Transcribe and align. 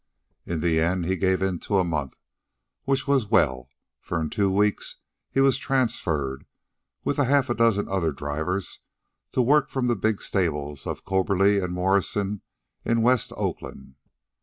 In 0.47 0.61
the 0.61 0.79
end, 0.81 1.05
he 1.05 1.15
gave 1.15 1.43
in 1.43 1.59
to 1.59 1.77
a 1.77 1.83
month, 1.83 2.15
which 2.85 3.05
was 3.05 3.27
well, 3.29 3.69
for 3.99 4.19
in 4.19 4.31
two 4.31 4.49
weeks 4.49 4.95
he 5.29 5.39
was 5.41 5.57
transferred, 5.59 6.45
with 7.03 7.17
half 7.17 7.51
a 7.51 7.53
dozen 7.53 7.87
other 7.87 8.11
drivers, 8.11 8.79
to 9.33 9.43
work 9.43 9.69
from 9.69 9.85
the 9.85 9.95
big 9.95 10.23
stables 10.23 10.87
of 10.87 11.05
Corberly 11.05 11.59
and 11.63 11.71
Morrison 11.71 12.41
in 12.83 13.03
West 13.03 13.31
Oakland. 13.37 13.93